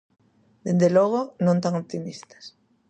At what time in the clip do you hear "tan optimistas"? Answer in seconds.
1.63-2.43